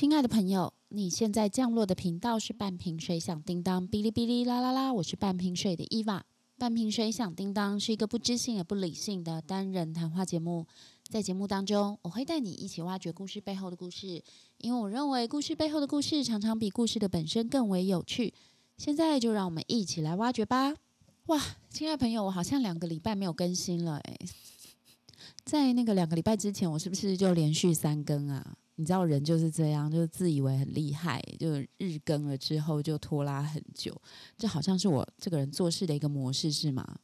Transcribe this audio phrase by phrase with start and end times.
[0.00, 6.24] 亲爱的朋友，你现在降落的频道是半瓶水响叮当，哔哩哔哩啦啦啦，我是半瓶水的伊娃。
[6.56, 10.66] 半瓶水响叮当是一个不知性也不理性的单人谈话节目，
[11.06, 14.24] 在节目当中，我会带你一起挖掘故事背后的故事，
[14.56, 18.32] 因为我认为故事背后的故事常常比故事的本身更为有趣。
[18.78, 20.74] 现在就让我们一起来挖掘吧！
[21.26, 21.38] 哇，
[21.68, 24.18] 亲爱的朋友，我好像两个礼拜没有更新了诶，
[25.44, 28.56] 在那个两个礼拜之前，我是不是就连续三更啊？
[28.80, 33.94] 你知道人就是这样，就是自以为很厉害，就日更了之后就拖拉很久，
[34.38, 36.98] 这好像是我这个人做事的一个模式，是吗？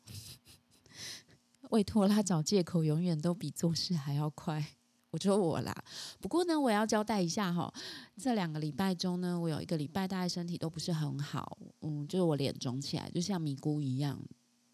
[1.69, 4.65] 为拖拉找借口，永远都比做事还要快。
[5.11, 5.85] 我说我啦，
[6.19, 7.71] 不过呢，我要交代一下哈，
[8.17, 14.19] 这两个礼拜中呢，我有一个礼拜大概身体都不是很好，嗯，就是我脸肿起来，就像米姑一样，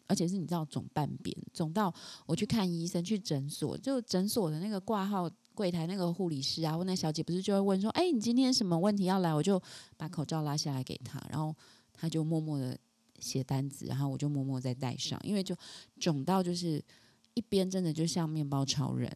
[0.07, 1.93] 而且是你知道肿半边，肿到
[2.25, 5.29] 我去看医生，去诊所，就诊所的那个挂号。
[5.53, 9.61] 柜台那个护理师啊，或那小姐不是就会问说：“哎，你今天什么问题要来？”我就
[9.97, 11.55] 把口罩拉下来给他，然后
[11.93, 12.77] 他就默默的
[13.19, 15.55] 写单子，然后我就默默再戴上，因为就
[15.99, 16.83] 肿到就是
[17.33, 19.11] 一边真的就像面包超人，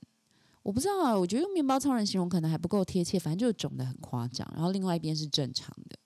[0.63, 5.97] 我不知道啊，我觉得用面包超人形容可能还不够贴切，反正就是肿的很夸张，然后另外一边是正常的。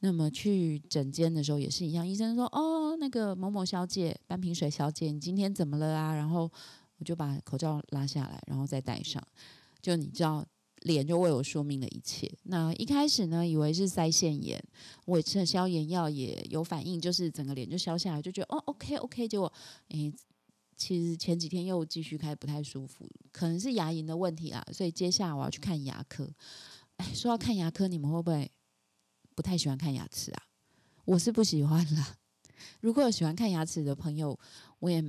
[0.00, 6.50] 那么去诊间的时候也是一样，医生说：“哦，那个某某小姐，半瓶水小姐，你今天怎么了啊？”然后
[6.98, 9.22] 我就把口罩拉下来，然后再戴上。
[9.88, 10.44] 就你知道，
[10.82, 12.30] 脸就为我说明了一切。
[12.42, 14.62] 那一开始呢，以为是腮腺炎，
[15.06, 19.26] 我吃了消炎药也有反应，就是整个脸就消下来，就觉得哦，OK OK。
[19.26, 19.50] 结果，
[19.88, 20.12] 诶，
[20.76, 24.62] 其实前几天又继续开不太舒服，可能是牙龈的问题啦。
[24.74, 26.30] 所以接下来我要去看牙科。
[26.98, 28.50] 哎，说要看牙科，你们会不会
[29.34, 30.42] 不太喜欢看牙齿啊？
[31.06, 32.18] 我是不喜欢啦。
[32.82, 34.38] 如果有喜欢看牙齿的朋友，
[34.80, 35.02] 我也。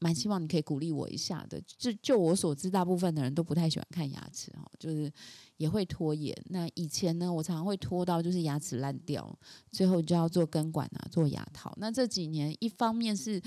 [0.00, 1.60] 蛮希望你可以鼓励我一下的。
[1.66, 5.12] 就就我所知，大部分的人都不太喜欢看牙齿哈，就是
[5.56, 6.36] 也会拖延。
[6.46, 9.38] 那以前呢，我常常会拖到就是牙齿烂掉，
[9.70, 11.72] 最后就要做根管啊，做牙套。
[11.78, 13.40] 那这几年，一方面是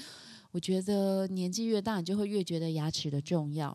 [0.52, 3.72] 我觉得年纪越大，你就会越觉得牙齿的重要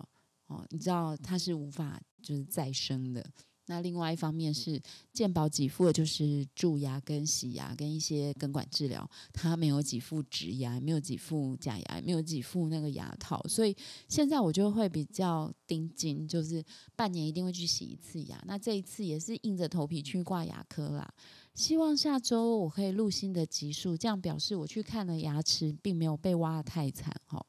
[0.46, 0.64] 哦。
[0.70, 3.24] 你知道它是无法就是再生的。
[3.72, 4.78] 那另外一方面是
[5.14, 13.74] 健保给付的，就是蛀牙跟洗牙跟一些根管治疗，它没有给付植牙，没有给付假牙，没有给付那个牙套，所以
[14.08, 16.62] 现在我就会比较盯紧，就是
[16.94, 18.38] 半年一定会去洗一次牙。
[18.46, 21.10] 那这一次也是硬着头皮去挂牙科啦，
[21.54, 27.46] 希望下周我可以录新的集数，这样表示我去看了牙齿，并没有被挖的太惨哈。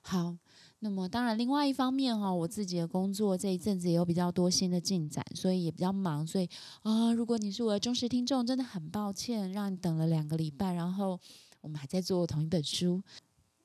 [0.00, 0.36] 好。
[0.86, 6.24] 那么当然，另外一方面哈，我自己的工作这一阵子也有比较多新的进展，所以也比较忙。
[6.24, 6.48] 所以
[6.82, 10.72] 啊，如果你是我的忠实听众，真的很抱歉让你等了两个礼拜。
[10.72, 11.18] 然后
[11.60, 13.02] 我们还在做同一本书。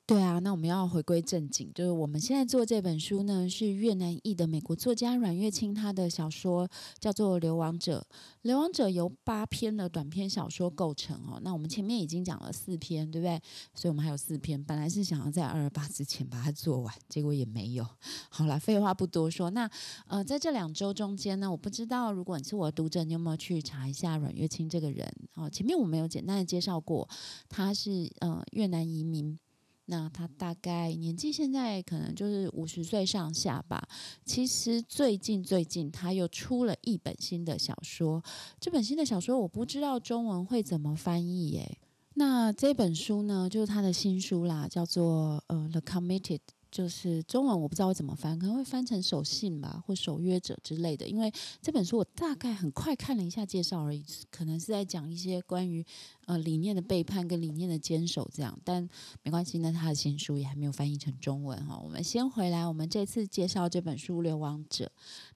[0.04, 6.68] 对啊，那我们要回归正经，就是我们现在做这本书呢，是越南裔的美国作家阮月清他的小说
[6.98, 8.04] 叫做《流亡者》。
[8.42, 11.40] 《流亡者》由八篇的短篇小说构成哦。
[11.42, 13.40] 那我们前面已经讲了四篇，对不对？
[13.74, 14.62] 所以我们还有四篇。
[14.62, 17.86] 本来是想要在二十八之前把它做完，结果也没有。
[18.28, 19.50] 好了，废话不多说。
[19.50, 19.70] 那
[20.08, 25.10] 呃，在这两周中间呢，我不知道如果你是我的读者，你有没有去查一下阮月清这个人？
[25.36, 27.08] 哦，前面我们有简单的介绍过，
[27.48, 29.38] 他是呃越南移民。
[29.86, 33.86] 那他大概年纪现在可能就是五十岁上下吧。
[34.24, 38.22] 其实最近最近他又出了一本新的小说，
[38.60, 41.78] 这本新的小说我不知道中文会怎么翻译耶。
[42.14, 46.38] 那这本书呢，就是他的新书啦，叫做呃《The Committed》。
[46.72, 51.06] 就是中文我不知道会怎么翻，可能会翻成守信吧，或守约者之类的。
[51.06, 55.84] 因为这本书我大概很快看了一下介绍而已，可能是在讲一些关于
[56.24, 58.58] 呃理念的背叛跟理念的坚守这样。
[58.64, 58.88] 但
[59.22, 61.78] 没关系，那他的新书也还没有翻译成中文哈。
[61.78, 64.86] 我们先回来，我们这次介绍这本书《流亡者》。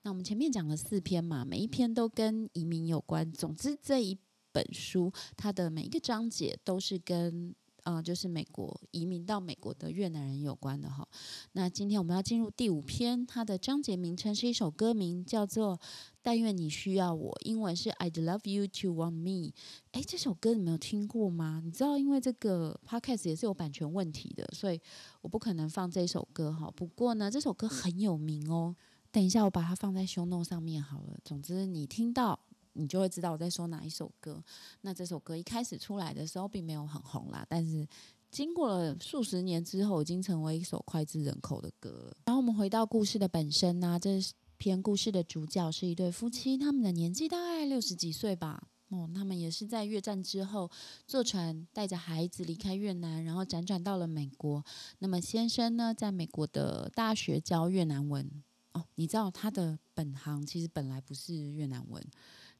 [0.02, 3.30] 那我们前面讲了四篇嘛，每一篇都跟移民有关。
[3.30, 4.16] 总之这一
[4.52, 7.54] 本书它的每一个章节都是跟。
[7.86, 11.06] 啊，就是美国移民到美国的越南人有关的哈。
[11.52, 15.78] 那今天我们要进入第五篇，它的章节名称是一首歌名，叫做
[16.20, 19.52] 《但愿你需要我》，英文是 I'd love you to want me。
[19.92, 21.62] 哎，这首歌你没有听过吗？
[21.64, 24.80] 你知道，因为这个 podcast 也是有版权问题的，所以
[25.20, 26.68] 我不可能放这首歌哈。
[26.74, 28.74] 不过呢，这首歌很有名哦。
[29.12, 31.16] 等一下，我把它放在 show no 上面好了。
[31.22, 32.45] 总之，你听到。
[32.76, 34.42] 你就会知道我在说哪一首歌。
[34.82, 37.86] 那这首歌一开始出来的时候并没有很红啦，但是
[38.30, 42.14] 经过了数十年之后，已经成为一首脍炙人口的歌。
[42.26, 44.20] 然后我们回到故事的本身呢，这
[44.58, 48.68] 篇故事的主角是一对夫妻，他们的年纪大概六十几岁吧。
[48.88, 50.70] 哦，他们也是在越战之后
[51.08, 54.64] 坐船带着孩子离开越南，然后辗转到了美国。
[55.00, 58.30] 那么先生呢，在美国的大学教越南文。
[58.72, 62.00] 哦，你知道他的本行其实本来不是越南文。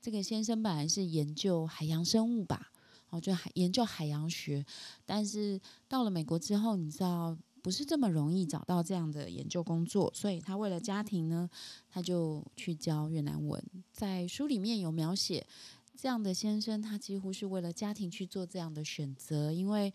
[0.01, 2.71] 这个先生本来是研究海洋生物吧，
[3.11, 4.65] 哦，就海研究海洋学，
[5.05, 11.51] 但是到了美国之后，你知道不是这么容易找到这样的研究工作，所以他为了家庭呢，
[11.91, 13.63] 他就去教越南文。
[13.93, 15.45] 在书里面有描写
[15.97, 19.93] 这样的先生，他几乎是为了家庭去做这样的选择，因为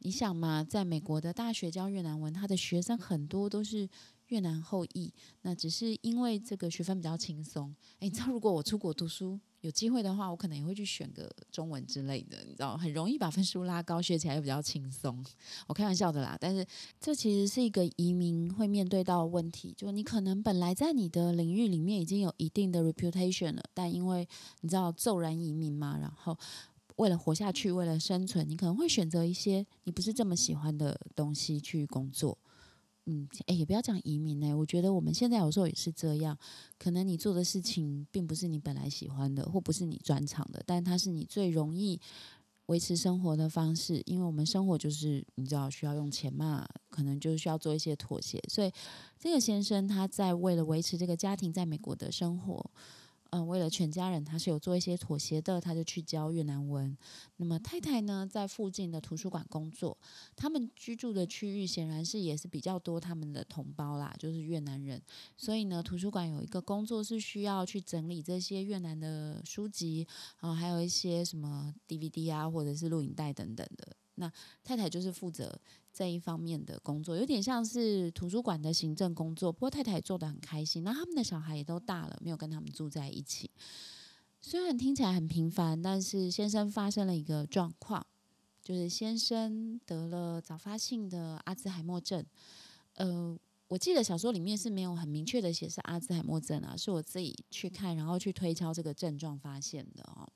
[0.00, 3.88] 你想嘛，在美国的大学教越南文，他的学生很多都是。
[4.28, 5.12] 越南后裔，
[5.42, 7.74] 那只是因为这个学分比较轻松。
[8.00, 15.24] 诶，你知道，如果我出国读书有机会的话，我可能也会去选个中文之类的，你知道，很容易把分数拉高，学起来又比较轻松。
[15.68, 16.66] 我开玩笑的啦，但是
[17.00, 24.28] 这其实是一个移民会面对到问题，就你可能本来在你的领域里面已经有一定的 reputation 了，但因为
[24.60, 26.36] 你知道骤然移民嘛，然后
[26.96, 32.36] 为了活下去，为了生存，你可能会选择一些你不是这么喜欢的东西去工作。
[33.06, 34.52] 嗯，哎，也不要讲移民呢。
[34.52, 36.36] 我觉得我们现在有时候也是这样，
[36.78, 42.00] 可能你做的事情并不是你本来喜欢的，或不是你专长的，但它是你最容易
[42.66, 44.02] 维持生活的方式。
[44.06, 48.42] 因为我们生活就是你知道需要用钱嘛，可能就需要做一些妥协。
[48.48, 48.72] 所以
[49.18, 52.70] 这个先生他在为了维持这个家庭在美国的生活。
[53.30, 56.96] 嗯，为了全家人，他是有做一些妥协的，他就去教越南文。
[57.36, 59.96] 那么太太呢，在附近的图书馆工作。
[60.34, 65.00] 他们居住的区域显然是也是比较多他们的同胞啦，就是越南人。
[65.36, 70.06] 所以呢，图书馆有一个工作是需要去整理这些越南的书籍，
[70.40, 73.96] 然后还有一些什么 DVD 啊，或者是录影带等等的。
[74.16, 74.30] 那
[74.62, 75.58] 太太就是负责。
[75.92, 80.84] 这一方面的工作有点像是图书馆的行政工作，不过太太做的很开心。
[80.84, 83.50] 那他们的小孩也都大了，没有跟他们住在一起。
[84.42, 88.06] 虽然听起来很平凡，但是先生发生了一个状况，
[88.62, 92.22] 就是先生得了早发性的阿兹海默症。
[92.96, 93.34] 呃，
[93.68, 100.28] 我记得小说里面是没有很明确的写是阿兹海默症啊，是我自己去看，然后去推敲这个症状发现的哦。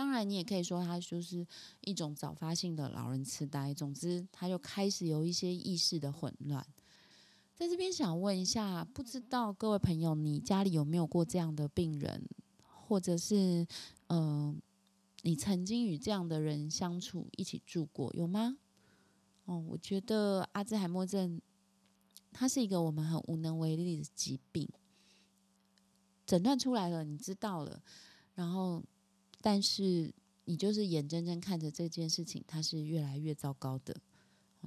[0.00, 1.46] 当然，你也可以说他就是
[1.82, 3.74] 一种早发性的老人痴呆。
[3.74, 6.66] 总之，他就开始有一些意识的混乱。
[7.54, 12.26] 在这边想问一下，不知道各位朋友，你家里有没有过这样的病人，
[12.62, 13.66] 或者是
[14.06, 14.58] 嗯，
[15.20, 18.56] 你曾经与这样的人相处、一起住过，有吗？
[19.44, 21.38] 哦，我觉得阿兹海默症，
[22.32, 24.66] 它是一个我们很无能为力的疾病。
[26.24, 27.82] 诊断出来了，你知道了，
[28.34, 28.82] 然后。
[29.40, 30.12] 但是
[30.44, 33.96] 你就是眼睁睁看着这件事情，它是越来越糟糕的。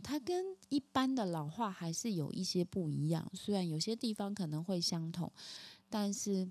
[0.01, 5.31] 它跟一般的老化还是有一些不一样，虽然有些地方可能会相同，
[5.89, 6.49] 但是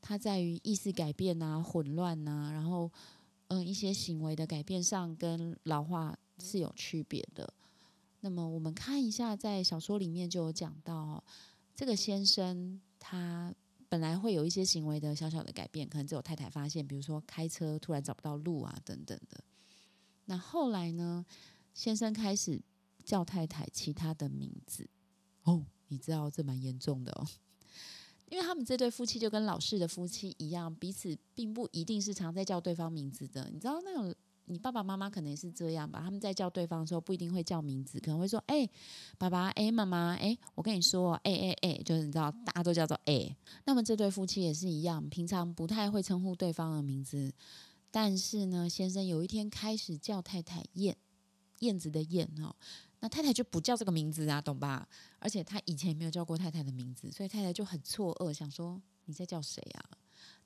[0.00, 2.90] 它在于意识改变啊、混乱啊，然后
[3.48, 7.50] 嗯一些行为的改变上跟老化是有区别的。
[8.20, 11.24] 那么我们看一下，在小说里面就有讲到，
[11.74, 13.54] 这个先生他。
[13.92, 19.44] 本来会有一些行为的小小的改变，可能只有太太发现，比如说开车突然找不到路啊，等等的。
[20.24, 21.26] 那后来呢，
[21.74, 22.58] 先生开始
[23.04, 24.88] 叫太太其他的名字。
[25.42, 27.26] 哦，你知道这蛮严重的哦，
[28.30, 33.50] 因为他们这对夫妻就跟老式的夫妻一样，彼此并不一定是常在叫对方名字的。
[33.50, 34.14] 你知道那种。
[34.52, 36.00] 你爸爸妈妈可能也是这样吧？
[36.02, 38.68] 他们在叫对方的时候不一定会叫名字，可能会说：“哎，
[39.16, 43.34] 爸爸，哎，妈妈，哎，我跟你说，哎哎哎，就是你知道，大家都叫做哎。”
[43.64, 47.32] 那么这对夫妻也是一样，平常不太会称呼对方的名字，
[47.90, 50.96] 但是呢，先生有一天开始叫太太燕，
[51.60, 52.54] 燕子的燕哦，
[53.00, 54.86] 那太太就不叫这个名字啊，懂吧？
[55.18, 59.84] 而且他以前也没有叫过太太的名字，所以太太就很错愕，想说：“你在叫谁啊？”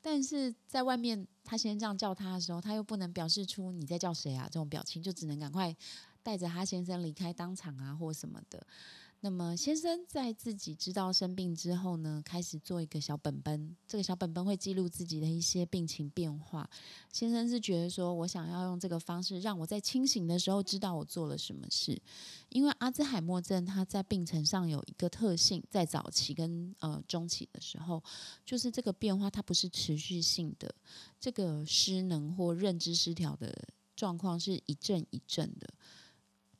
[0.09, 5.77] 但是在外面，他先生这样叫他的时候，他又不能表示出你在叫谁啊这种表情，就只能赶快
[6.23, 8.65] 带着他先生离开当场啊，或什么的。
[9.21, 13.75] 那么先生在自己知道生病之后呢，开始做一个小本本。
[13.89, 16.69] 这个小本本会记录自己的一些病情变化。
[17.13, 22.01] 先生是觉得说，我想要用这个方式，让我在清醒的时候知道我做了什么事。
[22.51, 28.01] 因为阿兹海默症，它在病程上有一个特性，在早期跟呃中期的时候，
[28.45, 30.73] 就是这个变化它不是持续性的，
[31.19, 35.69] 这个失能或认知失调的状况是一阵一阵的。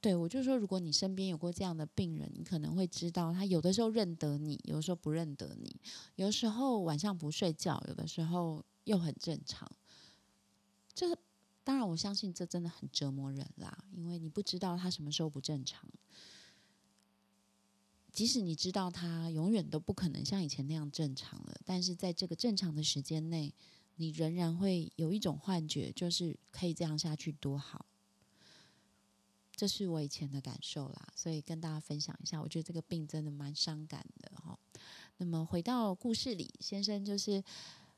[0.01, 5.75] 对，我就说，如果你身边有过这样的病人，你可能会知道，他有的时候认得你，有的时候不认得你，
[6.15, 9.71] 有的时候晚上不睡觉，有的时候又很正常。
[10.95, 11.17] 这
[11.65, 15.89] 当然，我相信这真的很折磨人啦，因为你不知道他什么时候不正常。
[18.13, 23.53] 即使你知道他永远都不可能像以前那样正常了，但是在这个正常的时间内，
[23.97, 27.85] 你仍然会有一种幻觉，就是可以这样下去多好。
[29.57, 32.41] 这是我以前的感受啦，所以跟大家分享一下。
[32.41, 34.59] 我觉得这个病真的蛮伤感的哈。
[35.17, 37.43] 那么回到故事里，先生就是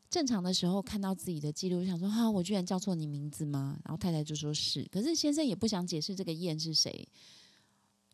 [0.09, 3.77] 正常的时候看到自己的记录，想说哈，我居然叫错你名字吗？
[3.85, 7.07] 然后太太就说是，可是先生也不想解释这个燕是谁。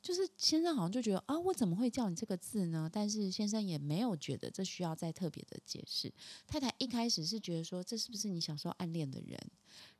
[0.04, 2.90] 就是先生好像就觉得啊，我怎么会叫你这个字呢？
[2.92, 6.12] 但是先生也没有觉得这需要再特别的解释。
[6.46, 9.40] 太太一开始是觉得说，这是不是你小时候暗恋的人？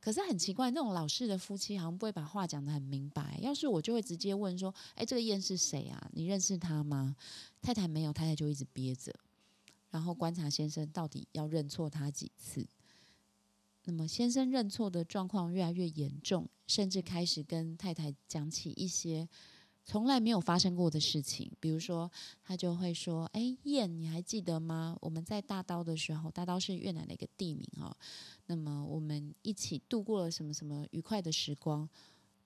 [0.00, 3.38] 可是很奇怪，那种老式的夫妻好像不会把话讲得很明白。
[3.40, 6.10] 要是我就会直接问说，哎，这个燕是谁啊？
[6.12, 7.16] 你认识他吗？
[7.62, 9.10] 太太没有，太太就一直憋着，
[9.88, 12.66] 然后观察先生到底要认错他几次。
[13.84, 19.26] 那么先生认错的状况越来越严重，甚至开始跟太太讲起一些。
[19.84, 22.10] 从来没有发生过的事情，比如说，
[22.42, 24.96] 他就会说：“哎，燕，你还记得吗？
[25.00, 27.94] 我们在大刀的时候，大刀是越南的一个地名哦。
[28.46, 31.88] 那么我们一起度过了什么什么愉快的时光？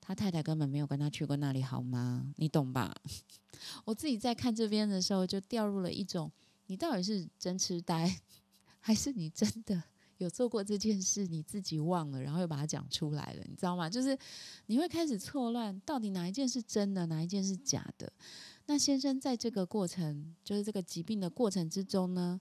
[0.01, 2.33] 他太太根本没有跟他去过那里，好吗？
[2.37, 2.93] 你懂吧？
[3.85, 6.31] 我自己在看这边的时候，就掉入了一种：
[6.67, 8.19] 你到底是真痴呆，
[8.79, 9.83] 还是你真的？”
[10.19, 13.89] 有做过这件事，你自己忘了，然后又把它讲出来了，你知道吗？
[13.89, 14.17] 就是
[14.67, 18.11] 你会开始错乱，到底哪一件是真的，哪一件是假的？
[18.65, 22.39] 那先生在这个过程，就是这个疾病的过程之中呢，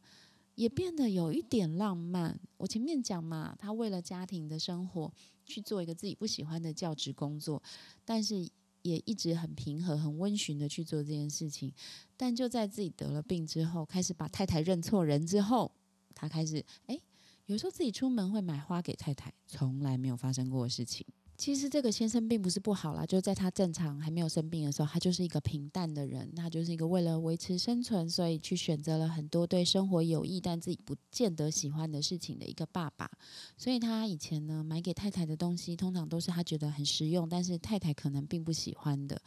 [0.56, 2.38] 也变得有一点浪漫。
[2.56, 5.10] 我前面讲嘛，他为了家庭的生活
[5.46, 7.62] 去做一个自己不喜欢的教职工作，
[8.04, 8.46] 但是
[8.82, 11.72] 也一直很平和、很温驯的去做这件事情。
[12.16, 15.70] 但就在自己得了病之后，开始把太太认错人之后，
[16.12, 17.00] 他开始哎。
[17.48, 21.04] 有时候自己出门会买花给太太，从来没有发生过的事情。
[21.34, 33.10] 其实这个先生并不是不好啦，就在他正常还没有生病的时候，他就是一个平淡的人，他就是一个为了维持生存，所以去选择了很多对生活有益但自己不见得喜欢的事情的一个爸爸。
[33.56, 39.18] 所以他以前呢买给太太的东西，通常都是他觉得很实用，但是太太可能并不喜欢的。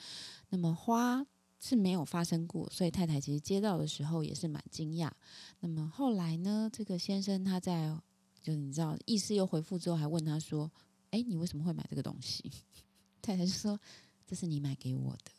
[0.49, 1.25] 那么花
[1.59, 5.09] 是没有发生过，所以太太其实接到的时候也是蛮惊讶。
[5.61, 7.97] 那么后来呢，这个先生他在
[8.41, 10.71] 就是你知道，意思又回复之后，还问他说
[11.11, 12.51] ：“哎，你为什么会买这个东西？”
[13.21, 13.79] 太太就说
[14.25, 15.31] ：“这是你买给我的。”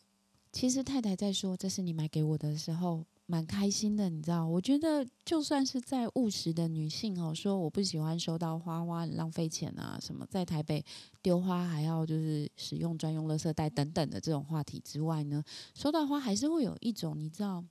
[0.53, 4.07] 其实太太在说“这是你买给我的”时候，蛮开心的。
[4.09, 10.85] 你知道，我觉得就算是在务实的女性哦，说我不喜欢收到花花，浪费钱啊，什么在台北
[11.23, 15.43] 丢花还要就是使用专用垃圾袋等等的这种话题之外呢，
[15.73, 17.63] 收到花还是会有一种你知道，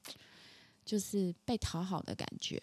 [0.85, 2.61] 就是被讨好的感觉。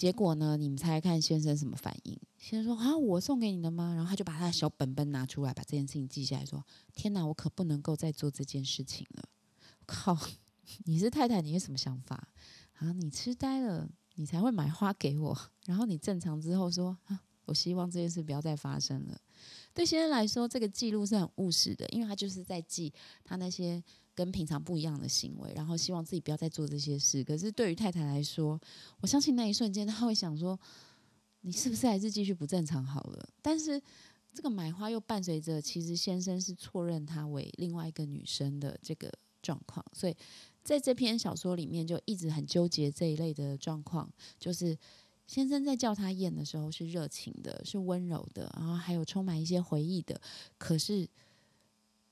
[0.00, 0.56] 结果呢？
[0.56, 2.18] 你们猜看先生什么反应？
[2.38, 6.64] 先生说：“啊，我送给你的吗？”然后他就把他的小本本拿出来，把这件事情记下来说
[6.96, 9.28] ：“天哪，我可不能够再做这件事情了！”
[9.84, 10.16] 靠，
[10.86, 12.28] 你是太太，你有什么想法？
[12.78, 15.38] 啊，你痴呆了，你才会买花给我。
[15.66, 19.20] 然后你正常之后说：“啊，我希望这件事不要再发生了。”
[19.74, 22.92] 对先生来说，这个记录是很务实的，因为他就是在记
[23.24, 23.82] 他那些。
[24.12, 27.24] 跟平常不一样的行为，然后希望自己不要再做这些事。
[27.24, 28.60] 可是对于太太来说，
[29.00, 30.58] 我相信那一瞬间，他会想说
[31.40, 33.80] ：“你是不是还是继续不正常好了？”但是
[34.34, 39.82] 这个买花又伴随着，其实先生是错认她为另外一个女生的这个状况。
[39.94, 40.14] 所以
[40.62, 44.76] 在这篇小说里面，就一直很纠结这一类的状况，就是
[45.30, 50.20] 先生在叫他燕的时候是热情的，是温柔的，然后还有充满一些回忆的。
[50.58, 51.08] 可是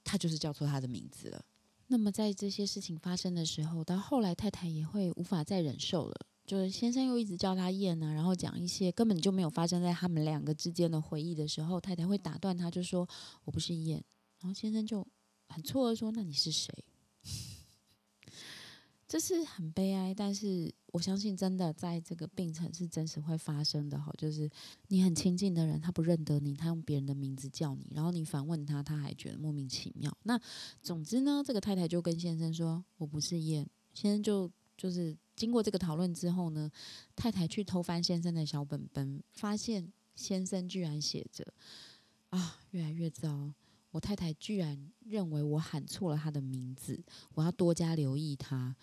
[0.05, 1.45] 他就是叫错他的名字了。
[1.89, 13.05] 那么在这些事情发生的时候，到后来太太也会无法再忍受了，就是先生又一直叫她燕呢，然后讲一些根本就没有发生在他们两个之间的回忆的时候，太太会打断他，就说
[13.43, 14.01] 我不是燕，
[14.39, 15.05] 然后先生就
[15.49, 16.73] 很错愕说那你是谁？
[19.09, 24.50] 这是很悲哀，但是我相信真的在这个病程是真实会发生的哈，就是
[24.88, 30.16] 你很亲近的人他不认得你，他用别人的名字叫你，然后你反问他，他还觉得莫名其妙。
[30.23, 30.40] 那
[30.83, 36.71] 总之呢，这个太太就跟先生说：“我不是燕。”先生就就是经过这个讨论之后呢，
[37.14, 41.47] 太太去偷翻先生的小本本，发现先生居然写着
[42.30, 43.52] ：“啊，越来越糟。”
[43.90, 47.02] 我太太居然认为我喊错了她的名字，
[47.35, 48.76] 我要多加留意她。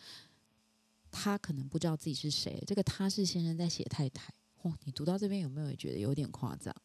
[1.18, 2.62] 他可能不知道自己是谁。
[2.68, 4.34] 这个他是先生在写太太。
[4.62, 6.76] 嚯，你读到这边有没有也觉得有点夸张？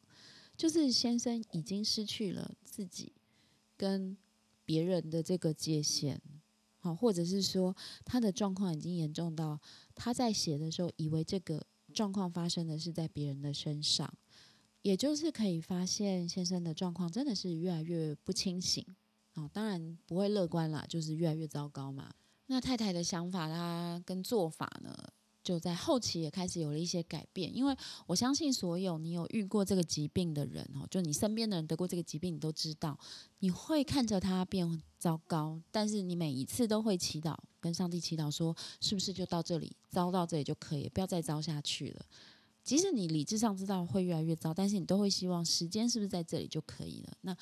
[0.56, 3.12] 就是先生已经失去了自己
[3.76, 4.16] 跟
[4.64, 6.20] 别人的这个界限，
[6.78, 9.60] 好，或者是说他的状况已经严重到
[9.96, 14.08] 他在写的时候，以为这个状况发生的是在别人的身上。
[14.82, 18.86] 也就是可以发现，先生的状况真的是越来越不清醒
[19.34, 22.14] 哦，当然不会乐观啦，就是越来越糟糕嘛。
[22.52, 24.92] 那太太的想法，她跟做法呢，
[25.40, 27.56] 就在后期也开始有了一些改变。
[27.56, 27.76] 因为
[28.08, 32.98] 我相信，所有你有遇过这个疾病的人哦，就你身边的人得过这个疾病，你都知道，
[33.38, 42.04] 你会看着他变糟糕，但是你每一次都会祈祷，跟上帝祈祷说，是不是就到这里，糟到这里就可以，不要再糟下去了。
[42.64, 47.16] 即使你理智上知道会越来越糟，但是你都会希望时间是不是在这里就可以了？
[47.20, 47.36] 那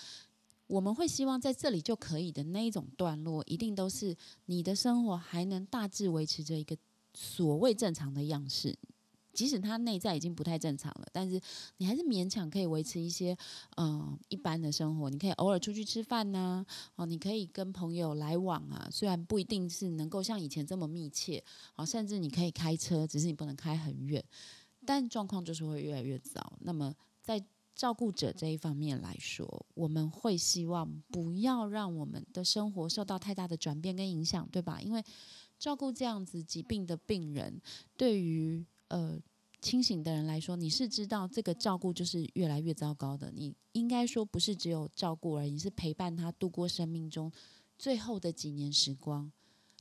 [0.69, 6.77] 我们会希望在这里就可以的那一种段落，一定都是你的生活还能大致维持着一个
[7.13, 8.79] 所谓正常的样式。
[9.35, 11.41] 即使他内在已经不太正常了，但是
[11.77, 13.37] 你还是勉强可以维持一些
[13.77, 15.09] 嗯一般的生活。
[15.09, 21.45] 你可以偶尔出去吃饭呐，哦，你可以跟朋友来往啊，虽然不一定是能够像以前这么密切，
[21.77, 24.25] 哦，甚至你可以开车，只是你不能开很远。
[24.85, 26.59] 但状况就是会越来越糟。
[26.61, 27.41] 那么在
[27.78, 34.82] 照顾者这一方面来说，我们会希望不要让我们的生活受到太大的转变跟影响，对吧？
[34.82, 35.04] 因为
[35.61, 37.62] 照顾这样子疾病的病人，
[37.97, 39.16] 对于呃，
[39.61, 43.30] 清醒的人来说，你是知道这个照顾就是越来越糟糕的。
[43.30, 47.30] 你应该说不是只有照顾而已，是陪伴他度过生命中
[47.78, 49.30] 最后的几年时光。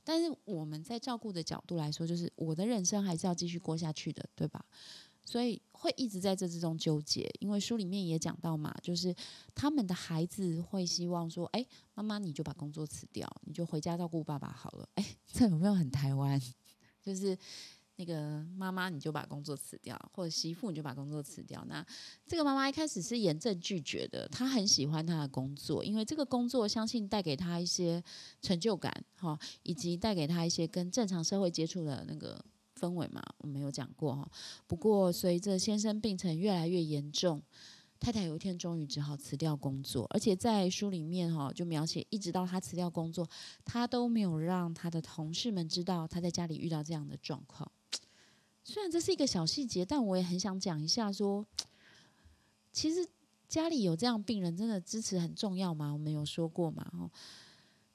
[0.04, 4.64] 但是我们在照顾的角度来说，就是我的人生还是要继续过下去的，对吧？
[5.28, 7.30] 所以会一直在这之中纠结。
[7.40, 9.14] 因为书里面也讲到嘛，就是
[9.54, 16.40] 他们的孩子会希望说：“哎，妈妈你就把工作辞掉，你就回家照顾爸爸好了。”哎，这有没有很台湾？
[17.02, 17.36] 就是。
[18.00, 21.64] 那个妈妈，你就把工作辞掉，或者媳妇你就把工作辞掉。
[21.64, 21.84] 那
[22.28, 28.00] 这个妈妈一开始是严正拒绝的，她很喜欢她的工作，因为这个工作相信带给她一些
[28.40, 32.40] 成就感，哈，以及带给她一些跟正常社会接触的那个
[32.78, 33.22] 氛围嘛。
[33.38, 34.30] 我没有讲过哈。
[34.66, 37.42] 不过随着先生病程越来越严重。
[38.00, 43.28] 太太有一天终于只好辞掉工作，而且在书里面哈就描写，一直到他辞掉工作，
[43.64, 47.68] 他都没有让他的同事们知道他在家里遇到这样的状况。
[48.62, 51.44] 虽然这是一个小细节，但我也很想讲一下，说
[52.72, 53.04] 其实
[53.48, 55.92] 家里有这样病人，真的支持很重要吗？
[55.92, 56.88] 我们有说过嘛？
[56.92, 57.10] 哦，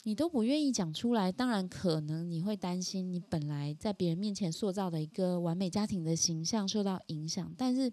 [0.03, 7.91] 你都不愿意讲出来，当然可能你会担心你本来在别人面前塑造的一个完美家庭的形象受到影响，但是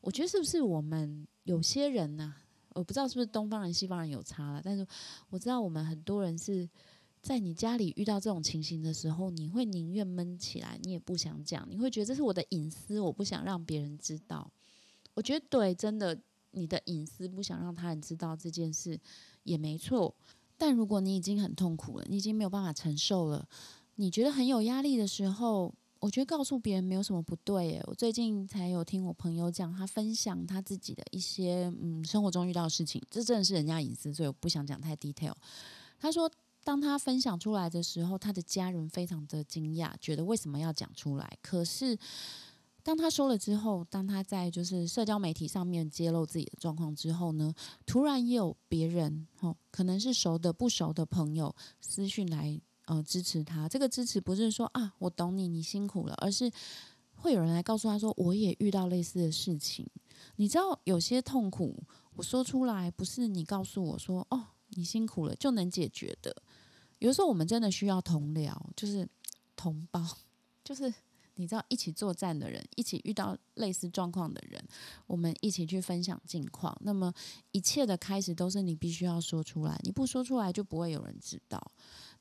[0.00, 1.26] 我觉得是不是我们？
[1.44, 2.34] 有些人呢，
[2.74, 4.86] 我不知道是不是东方人、西方人有差了，但是
[5.30, 6.68] 我知道我们很多人是
[7.22, 14.50] 在你家里遇到这种情形的时候，你会宁愿闷起来，你也不想讲，你会觉得这是我的隐私，我不想让别人知道。
[15.14, 19.00] 我觉得对，真的，你的隐私不想让他人知道这件事
[19.44, 20.14] 也没错。
[20.58, 23.48] 但如果你已经很痛苦了，你已经没有办法承受了，
[23.94, 25.72] 你觉得很有压力的时候。
[26.00, 27.84] 我觉得告诉别人没有什么不对耶。
[27.88, 35.32] 我最近才有听我朋友讲，他分享他自己的一些嗯生活中遇到的事情，这真的是人家隐私，所以我不想讲太 detail。
[35.98, 36.30] 他说，
[36.62, 41.36] 当他分享出来的时候，他的家人非常的惊讶，觉得为什么要讲出来？
[41.42, 41.98] 可是
[42.82, 52.60] 当他说了之后，当他在就是社交媒体上面揭露自己的状况之后呢，突然也有别人哦，可能是熟的不熟的朋友私讯来。
[52.90, 53.68] 呃，支持他。
[53.68, 56.50] 这个支持不是说啊，我懂你，你辛苦了，而是
[57.16, 59.86] 会有人来告诉他说，我也遇到类似的事情。
[60.36, 61.76] 你知道，有些痛苦，
[62.14, 66.34] 我说出来不是你告诉我说，哦，你辛苦了就能解决的。
[66.98, 69.06] 有的时候，我们真的需要同僚，就是
[69.54, 70.02] 同胞，
[70.64, 70.90] 就是
[71.38, 74.62] 你知道，一起作战的人，一起遇到类似状况的人，
[75.06, 76.76] 我们一起去分享近况。
[76.82, 77.12] 那么，
[77.52, 81.58] 一切的开始都是你必须要说出来，你不说出来，就不会有人知道。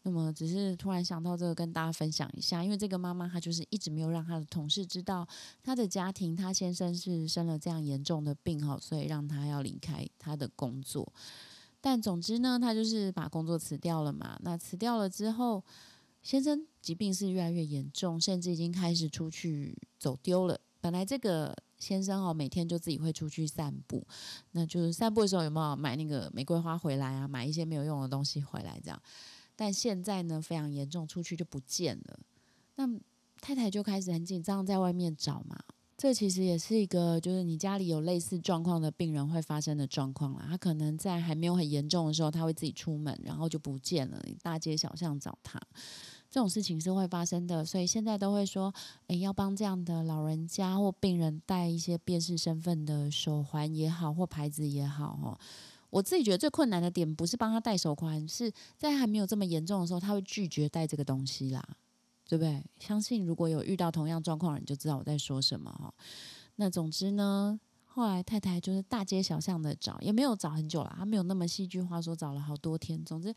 [0.04, 2.64] 那么只是突然想到这个，跟大家分享一下。
[2.64, 5.28] 因为这个妈妈她就是一直没有让她的同事知道
[5.62, 11.12] 她的家庭，她先生是生了这样严重的病哈，所以让她要离开她的工作。
[11.82, 14.40] 但总之呢，她就是把工作辞掉了嘛。
[14.44, 15.62] 那辞掉了之后，
[16.22, 20.58] 先生疾病是越来越严重，甚至已经开始出去走丢了。
[20.80, 24.08] 本来这个先生哦，每天就自己会出去散步，
[24.52, 27.28] 那就是散步的时候有没有买那个玫瑰花回来啊？
[27.28, 29.02] 买一些没有用的东西回来这样。
[29.58, 32.20] 但现在呢，非常严重，出去就不见了。
[32.76, 32.88] 那
[33.42, 35.60] 太太就开始很紧张，在外面找嘛。
[35.98, 40.46] 这其实也是一个，就是你家里有类似状况的病人会发生的状况啦。
[40.48, 45.60] 他可能在还没有很严重的时候，他会自己出门，然后就不见了，大街小巷找他。
[46.30, 48.74] 这种事情是会发生的，所以现在都会说，
[49.08, 55.40] 诶，要帮这样的老人家或病人带一些辨识身份的手环也好，或牌子也好，哈。
[55.90, 61.66] 我自己觉得最困难的点不是帮他戴手环，是在还没有这么严重的时候，他会拒绝戴这个东西啦，
[62.28, 62.62] 对不对？
[62.78, 65.94] 相信如果有遇到同样状况，你就知道我在说什么哈。
[66.58, 73.02] 那总之呢，后来太太就是大街小巷的找，也没有找很久了，他没有那么戏剧化说找了好多天。
[73.06, 73.34] 总之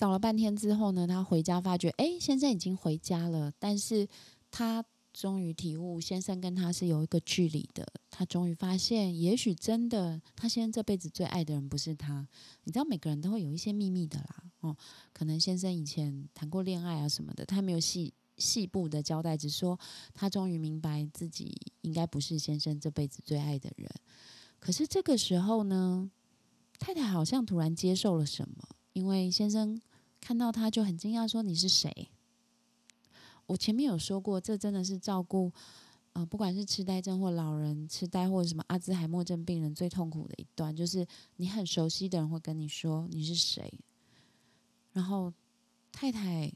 [0.00, 4.08] 找了半天之后呢，他回家发觉，哎，先生已经回家了，但是
[4.50, 4.82] 他。
[5.12, 7.84] 终于体悟，先生跟他是有一个距离的。
[8.12, 12.28] 他终于发现，也许真的，他先生这辈子最爱的人不是他。
[12.62, 14.44] 你知道，每个人都会有一些秘密的啦。
[14.60, 14.76] 哦，
[15.12, 19.76] 可能先生以前谈过恋爱啊什么的，他没有细细部的交代，只说
[20.14, 23.90] 他终于明白自己应该不是先生这辈子最爱的人。
[24.60, 26.08] 可是这个时候呢，
[26.78, 29.80] 太太好像突然接受了什么，因为先生
[30.20, 32.10] 看到他就很惊讶，说：“你是谁？”
[33.46, 35.52] 我前面有说过，这真的是照顾。
[36.12, 41.06] 呃，不管是痴呆症或老人痴呆，或者什么阿兹海默症病人最痛苦的一段，就是
[41.36, 43.72] 你很熟悉的人会跟你说你是谁。
[44.92, 45.32] 然后
[45.92, 46.52] 太太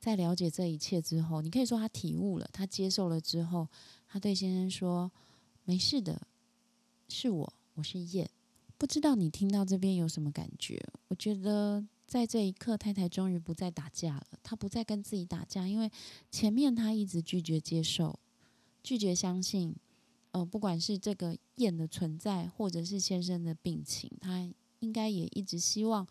[0.00, 3.68] 在了解这一切之后，你可以说她体悟了，她接受了之后，
[4.08, 5.10] 她对先生说
[5.62, 6.20] ：“没事的，
[7.08, 8.28] 是我，我是燕。”
[8.76, 10.84] 不知道你听到这边有什么感觉？
[11.06, 15.90] 我觉得在这一刻，太太终于不再打架了，她不再跟自己打架，因为
[16.30, 18.18] 前面她一直拒绝接受。
[18.82, 19.74] 拒绝相信，
[20.30, 26.06] 呃，不管是这个燕的存在，或者是先生的病情，她应该也一直希望，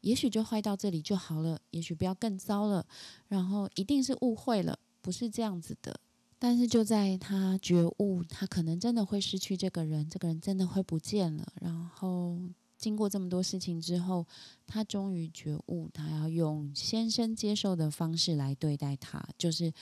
[0.00, 2.84] 也许就坏到这里就好了，也许不要更糟了，
[3.28, 6.00] 然后一定是误会了，不是这样子的。
[6.38, 11.52] 但是就在他觉悟，他可能真的会失去这个人，这个人真的会不见了。
[11.60, 12.38] 然后
[12.86, 14.24] 经过这么多事情之后，
[14.64, 19.72] 他终于觉悟，他要用先生接受的方式来对待他，就是。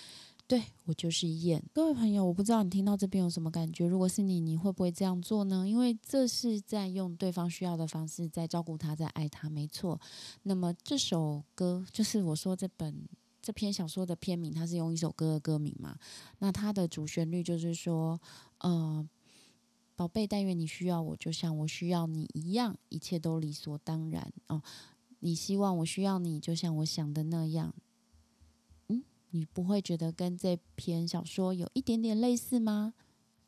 [0.46, 1.62] 对我就是燕。
[1.72, 3.86] 各位朋友，我不知道你听到这边有什么感觉。
[3.86, 5.66] 如果是你，你会不会这样做呢？
[5.66, 9.98] 因为这是在用对方需要的方式在照顾他，在爱他，没错。
[10.42, 13.08] 那么这首歌就是我说这本
[13.40, 15.96] 这篇小说的片名，它是用一首歌的歌名嘛？
[16.40, 18.20] 那它的主旋律就是说，
[18.58, 19.08] 呃，
[19.96, 24.62] 宝贝，但愿你需要我，就像我需要你一样，一切都理所当然哦。
[25.20, 27.74] 你希望我需要你，就像我想的那样。
[28.88, 32.94] 嗯你不会觉得跟这篇小说有一点点类似吗？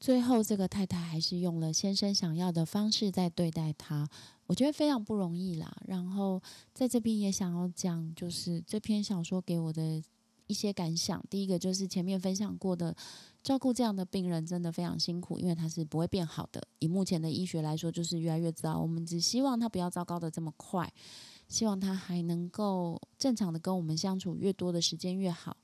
[0.00, 4.08] 最后，这个太太还是用了先生想要的方式在对待他，
[4.46, 5.74] 我觉得非常不容易啦。
[5.86, 6.42] 然后，
[6.74, 10.02] 在这边也想要讲，就是这篇小说给我的
[10.46, 11.22] 一些感想。
[11.30, 12.94] 第一个就是前面分享过的，
[13.46, 16.60] 照顾这样的病人真的非常辛苦，因为他是不会变好的。
[16.80, 18.76] 以目前的医学来说，就是越来越糟。
[18.76, 20.92] 我们只希望他不要糟糕的这么快。
[21.46, 25.56] 希望他还能够正常的跟我们相处，越多的时间越好。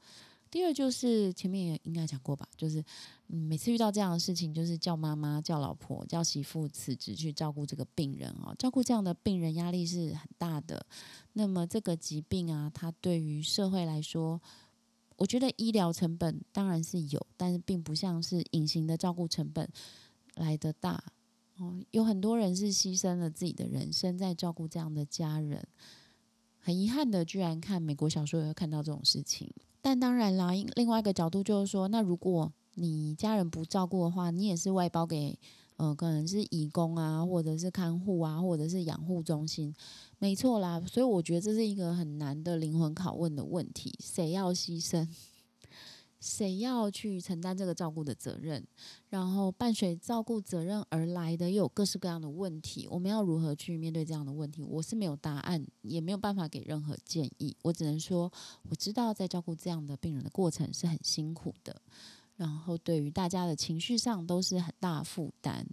[0.48, 2.78] 第二就是前面也应该讲过吧，就是
[3.26, 8.54] 嗯每次遇到这样的事情，就是叫妈妈、叫老婆、叫媳妇辞职去照顾这个病人哦。
[8.56, 10.86] 照顾这样的病人压力是很大的。
[11.32, 14.40] 那么这个疾病啊，它对于社会来说，
[15.16, 19.68] 我觉得医疗成本当然是有，但是并不像是隐形的照顾成本
[20.34, 21.02] 来的大。
[21.58, 25.62] 哦，有很多人是牺牲了自己的人生在照顾这样的家人，
[26.58, 29.52] 很遗憾的，居然看美国小说也会看到这种事情。
[29.80, 35.38] 但当然啦，另外一个角度就是说，那如果你家人不照顾的话，你也是外包给，
[35.76, 39.74] 呃，可能是义工啊，或者是看护啊，或者是养护中心，
[40.18, 40.80] 没错啦。
[40.86, 45.08] 所以我觉得这是一个很难的灵魂拷问的问题：谁要牺牲？
[46.20, 48.64] 谁要去承担这个照顾的责任？
[49.08, 54.62] 然后伴随照顾责任而来的又有各式各样的问题，我们要如何去面对这样的问题？
[54.62, 57.56] 我是没有答案，也没有办法给任何建议。
[57.62, 58.32] 我只能说，
[58.68, 61.82] 我知道在照顾这样的病人的过程是很辛苦的，
[62.36, 65.66] 然后对于大家的情绪上都是很大负担。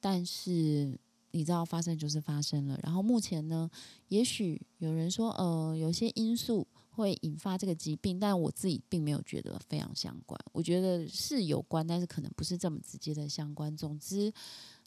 [0.00, 0.98] 但是
[1.30, 2.78] 你知道，发生就是发生了。
[2.82, 3.70] 然后目前呢，
[4.08, 6.66] 也许有人说，呃，有些因素。
[6.96, 10.40] 会引发这个疾病，但我自己并没有觉得非常相关。
[10.50, 13.76] 我觉得是有关，但是可能不是这么直接的相关。
[13.76, 14.32] 总之，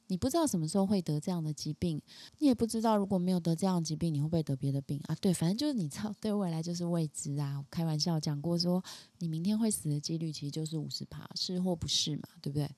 [0.09, 1.99] 你不知道什么时候会得这样的疾病，
[2.37, 5.15] 你也不知道如果没有得这样的疾病，你会不会得别的病啊？
[5.21, 7.65] 对，反正就是你知道，对未来就是未知啊。
[7.71, 8.83] 开玩笑讲过说，
[9.19, 12.27] 你明天会死的几率其实就是五十趴，是或不是嘛？
[12.41, 12.69] 对不对？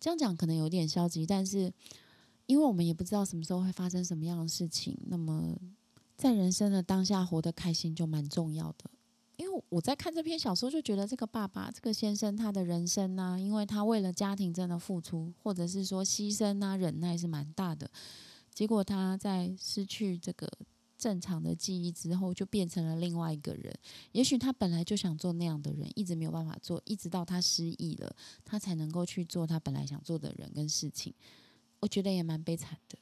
[0.00, 1.72] 这样讲可能有点消极，但是
[2.46, 5.56] 因为我们也不知道什么时候会发生什么样的事情，那么。
[6.16, 8.90] 在人生的当下，活得开心就蛮重要的。
[9.38, 17.88] 因为我在看这篇小说，就觉得这个爸爸、这个先生，他的人生呢，因为他为了家庭真的付出，或者是说牺牲啊、忍耐是蛮大的。
[18.52, 20.50] 结果他在失去这个
[20.98, 23.72] 正常的记忆之后，就变成了另外一个人。
[24.10, 28.12] 也许他本来就想做那样的人，一直没有办法做，一直到他失忆了，
[28.44, 31.14] 他才能够去做他本来想做的人跟事情。
[31.78, 32.98] 我觉得也蛮悲惨的。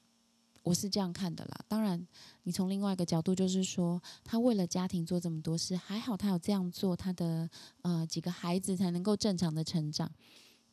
[0.66, 2.04] 我是这样看的啦，当然，
[2.42, 7.48] 你从另外一个角度就是说，他为了家庭做这么多事，还好他有这样做，他的
[7.82, 10.10] 呃几个孩子才能够正常的成长，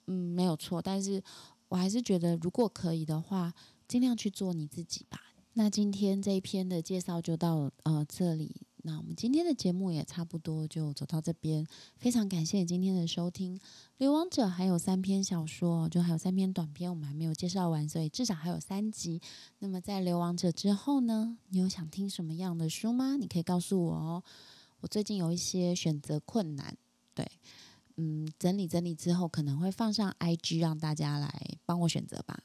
[0.08, 0.82] 嗯，没有错。
[0.82, 1.22] 但是
[1.68, 3.54] 我还是觉得，如果可以的话，
[3.88, 5.22] 尽量去做你自己吧。
[5.54, 8.64] 那今天这一篇的介绍就到呃这里。
[8.86, 11.66] 那我们今天的节目也差不多就走到这边，
[11.96, 13.58] 非常感谢今天的收听。
[13.98, 19.22] 流亡者还有三篇小说，就还有三篇短篇，我们还没有介绍完，所以至少还有三集。
[19.60, 23.16] 那么在流亡者之后呢，你有想听什么样的书吗？
[23.16, 24.24] 你可以告诉我哦。
[24.82, 26.76] 我最近有一些选择困难，
[27.14, 27.26] 对，
[27.96, 32.44] 嗯，整理整理之后可能会放上 IG 让大家来帮我选择吧。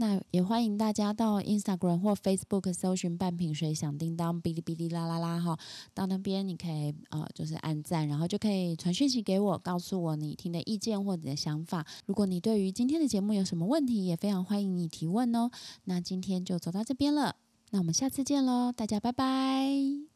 [0.00, 5.58] 那也欢迎大家到 Instagram 或 Facebook 搜寻“半瓶水响叮当”哔哩哔哩啦啦啦哈，
[5.92, 11.84] 到那边你可以呃就是按赞，然后就可以传讯息给我，告诉我你听的意见或者的想法。
[12.06, 15.50] 如果你对于今天的节目有什么问题，也非常欢迎你提问哦。
[15.84, 17.36] 那今天就走到这边了，
[17.68, 20.09] 那我们下次见喽，大家拜拜。